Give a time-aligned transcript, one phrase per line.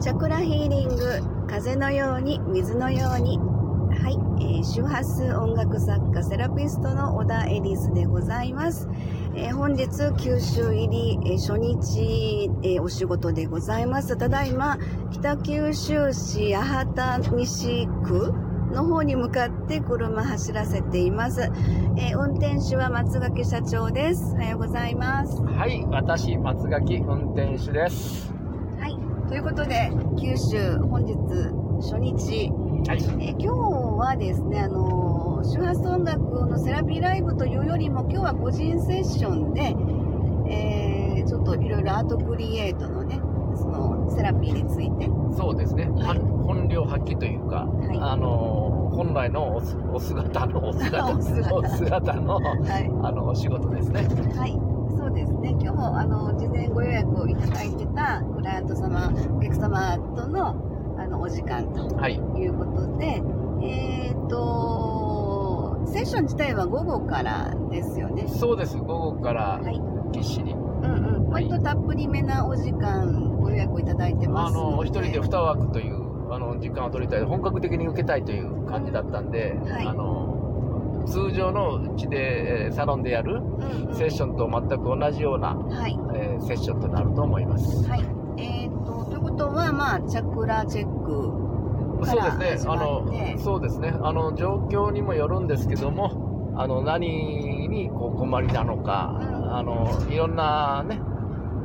[0.00, 0.96] チャクラヒーリング
[1.48, 3.38] 風のように水のように。
[3.38, 8.86] はい、えー、周波数音楽作家セラピストの小田エリスでございます、
[9.34, 9.88] えー本日
[10.18, 14.16] 九州入り、えー初日、えお仕事でございます。
[14.16, 14.78] ただいま
[15.10, 18.32] 北九州市八幡西区
[18.72, 21.50] の方に向かって車走らせています、
[21.96, 24.34] え運転手は松垣社長です。
[24.34, 25.42] おはようございます。
[25.42, 28.37] はい、私、松垣運転手です。
[29.28, 29.30] はい。
[29.30, 31.14] ということで、九州本日
[31.80, 32.50] 初日、
[32.88, 32.98] はい。
[32.98, 33.56] えー今日
[33.98, 39.74] はですね、あのー周波数音楽のセラピーライブというよりも、今日は個人セッションで、
[40.50, 43.20] えーちょっといろいろアートクリエイトのね、
[43.54, 45.88] そのセラピーについて、そうですね。
[45.90, 49.56] はい本本領発揮というか、いあの、本来の
[49.92, 52.40] お姿のお姿 お姿お姿の、は
[52.80, 52.90] い。
[53.02, 54.08] あの、お仕事ですね。
[54.34, 54.58] はい。
[54.98, 55.50] そうですね。
[55.50, 60.48] 今日も、あの、事前ご予約をいただいてたクライアント様、お客様との、
[60.98, 62.14] あの、お時間とはい。
[62.16, 63.22] いうことで、
[63.62, 68.26] えっ、と、セッション自体は午後からですよね。
[68.26, 68.76] そうです。
[68.76, 69.80] 午後からはい。
[70.10, 70.52] ぎっしり。
[70.52, 71.28] うんうん。
[71.30, 80.37] はい割とたっぷりめなお時間ご予約いただいてますあの、お一人でで2枠という、あの、時間を取りたい、本格的に受けたいという感じだったんで、はいあの、
[81.08, 83.40] 通常のうちで、えーサロンでやる
[83.94, 85.98] セッションと全く同じような、はい。
[86.14, 87.88] えーセッションとなると思います。
[87.88, 88.04] はい。
[88.36, 91.48] えっ、と、ということは、まあ、チャクラチェック
[92.00, 92.70] かそうらですね。
[92.70, 93.92] あの、そうですね。
[94.02, 101.00] あの、状況にもよるんですけども、あの、何にこう困りなのか、うんあの、いろんなね、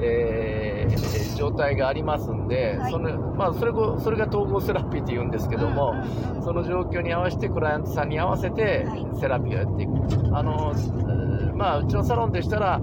[0.00, 10.36] えー状態がありますんで、はいその、まあ、それこ、それが統合セラピーって言うんですけども、うんうんうんその状況に合わせて、クライアントさんに合わせてはい、セラピーをやっていく。
[10.36, 12.80] あの、えーまあ、うちのサロンでしたら、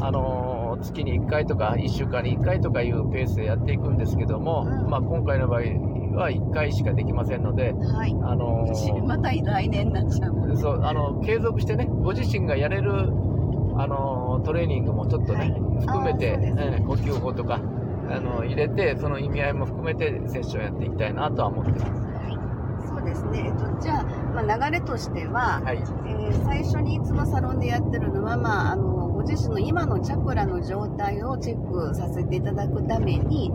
[0.00, 5.60] あの、月に1回とか、1週間に1回とかいうペースでやっていくんですけども、うんまあ、今回の場合
[6.16, 8.16] は1回しかできませんので、はい。
[8.22, 8.66] あの
[9.06, 10.56] また来年になっちゃうね。
[10.56, 13.12] そう、あの、継続してね、ご自身がやれる、
[13.76, 17.60] あの、トレーニングもちょっとね、はい含めて、ねえー呼吸法とか、
[18.10, 21.92] あの、入れて、その意味合いも含めてセッションやっていきたいなとは思ってます。
[21.92, 22.86] はい。
[22.88, 23.44] そうですね。
[23.46, 24.04] えっと、じゃあ、
[24.44, 25.78] まあ、流れとしては、はい。
[25.78, 33.50] えー最初にいつもサロンでやってるのは、まあ、あのご自身の今のチャクラの状態をチェックさせていただくために、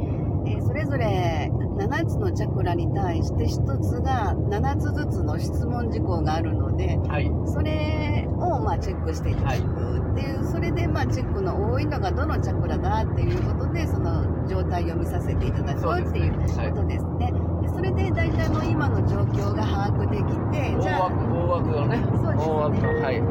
[0.46, 7.32] えーそれぞれ7つのチャクラに対して1つが7つずつの質問事項があるのではい。
[7.46, 16.40] それをまあチェックしていただくっていう、それでまあチェックの多いのがどのチャクラだっていうことでその状態を見させていただくっていうこ
[16.82, 17.32] とですね。
[17.62, 23.24] でそれで大体の今の状況が把握できて大じゃあ枠、大枠のね、そうですね大枠の、はい。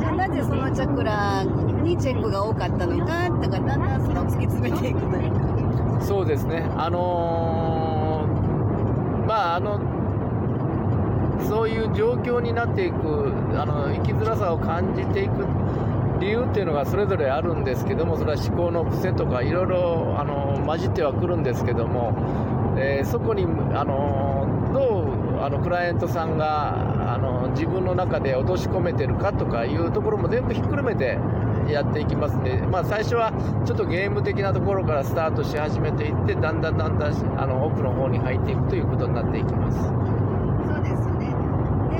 [0.00, 6.68] じゃあなぜそのチャクラにチェックが多かったのかとかだんだんその突き詰めていくというかそうですね。
[6.76, 7.75] あのー
[9.36, 9.78] まあ、あの、
[11.46, 12.96] そういう状況になっていく、
[13.60, 15.44] あの、生きづらさを感じていく
[16.20, 22.14] 理由っていうのがそれぞれあるんですけども、それは思考の癖とかいろいろ、あの、混じってはくるんですけども、
[22.78, 25.02] えーそこに、あの、ど
[25.38, 31.18] う、あの、クライアントさんが、あの、自分の中で落とし込めてるかとかいうところも全部ひっくるめて
[31.72, 32.62] やっていきますね。
[32.70, 33.32] まあ、最初は
[33.64, 39.78] ちょっとゲーム的なところからスタートし始めていって、だんだんだんだん、あの、奥の方に入っていくということになっていきます。
[39.78, 39.84] そ
[40.80, 41.34] うですね
[41.90, 41.96] で、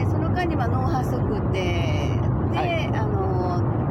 [0.00, 1.58] えーその間には脳波測定
[2.52, 3.18] で、はいあの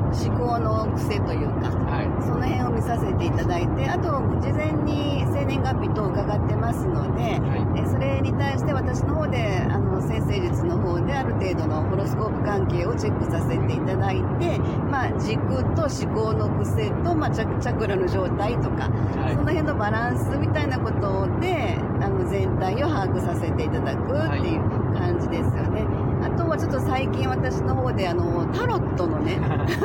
[0.07, 2.24] 思考の癖というかはい。
[2.24, 4.09] その辺を見させていただいてあと
[4.41, 7.79] 事前に生年月日等を伺ってますので、はい。
[7.79, 9.76] えーそれに対して私の方であの
[10.07, 14.57] 先生術の方である程度のホロスコープ関係をチェックさせていただいて、
[14.90, 15.38] まあ、軸
[15.75, 19.35] と思考の癖と、まあ、チャクラの状態とか、はい。
[19.35, 24.62] その辺のバランスみたいなことであの全体を把握させていただくっていう
[24.95, 25.85] 感じですよね。
[26.24, 29.38] あとはちょっと最近私の方であのタロットのね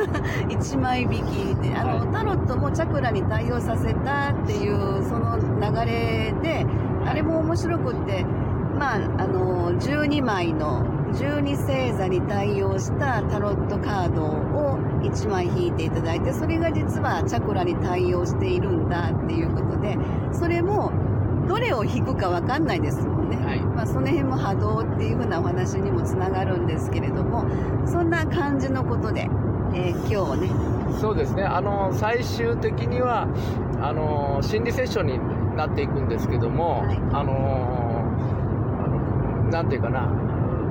[0.49, 2.07] 1枚引きであの、はい。
[2.07, 6.65] タロットもチャクラに対応させたっていうその流れで
[7.05, 8.25] あれも面白くって、
[8.77, 19.97] まあ、あの12枚の12星座に対応したタロットカードを1枚引いていただいてそれが実はチャクラに対応しているんだっていうことで
[20.31, 20.91] それも
[21.47, 23.59] どれを引くか分かんないですもんね、はい。
[23.59, 27.45] まあ、その辺も波動っていう風なお話にもつながるんですけれども
[27.85, 29.29] そんな感じのことで、
[29.75, 30.73] えー今日ね。
[30.99, 31.43] そうですね。
[31.43, 33.27] あの、最終的には、
[33.81, 35.19] あの、心理セッションに
[35.55, 36.97] なっていくんですけども、はい。
[37.11, 37.82] あの、あ
[39.53, 40.09] のなんていうかな、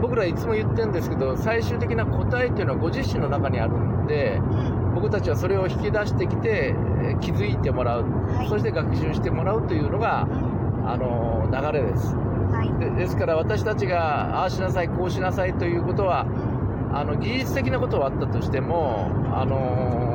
[0.00, 4.40] 僕らいつも言ってるんですけど、最終的な答えっていうのはご自身の中にあるんで、
[4.94, 8.48] 僕たちはそれを引き出してきて、えー気づいてもらう、はい。
[8.48, 10.26] そして学習してもらうというのが、
[10.84, 12.14] あの流れです。
[12.16, 12.72] はい。
[12.80, 16.26] でですから私たちがああしなさいこうしなさいということは
[16.92, 20.11] あの技術的なことはあったとしても、あの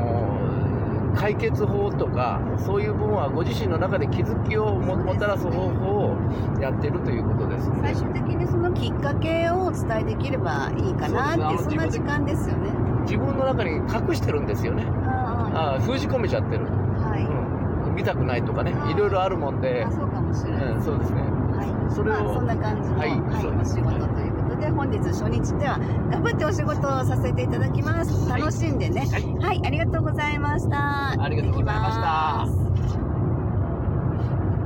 [1.18, 12.72] 解決法とかそういう部分はご自身の中で気づきをももたらす方法をやっているということですので最終的にそのきっかけをお伝えできればいいかなってそんな時間ですよね。
[13.02, 14.84] 自分の中に隠してるんですよね。
[14.86, 19.86] ああ封じ込めちゃってる、あはい、うん、見たくないとかねいろいろあるもんで。
[19.86, 20.66] あ、そうかもしれない。
[20.66, 21.22] うん、そうですね。
[21.22, 24.37] はい、それをまあ、そんな感じの、ははいいそうお仕事という
[24.78, 25.80] 本日初日では
[26.12, 28.30] 頑張ってお仕事をさせていただきます。
[28.30, 28.42] はい。
[28.42, 29.08] 楽しんでね。
[29.12, 29.24] はい。
[29.40, 31.20] はい、ありがとうございました。
[31.20, 32.67] ありがとうございました